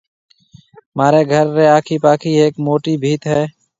[0.97, 3.41] مهاريَ گهر ريَ آکِي پاکِي هيَڪ موٽِي ڀِيت هيَ۔